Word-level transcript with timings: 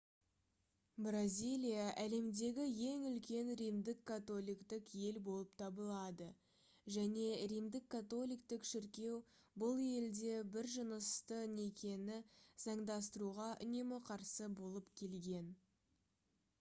бразилия 1.07 1.81
әлемдегі 2.03 2.63
ең 2.93 3.03
үлкен 3.09 3.51
римдік 3.59 3.99
католиктік 4.11 4.89
ел 5.09 5.19
болып 5.27 5.51
табылады 5.63 6.29
және 6.97 7.27
римдік 7.53 7.85
католиктік 7.97 8.65
шіркеу 8.71 9.19
бұл 9.65 9.85
елде 10.01 10.33
бір-жынысты 10.57 11.39
некені 11.55 12.19
заңдастыруға 12.67 13.51
үнемі 13.69 14.01
қарсы 14.11 14.49
болып 14.65 14.91
келген 15.05 15.57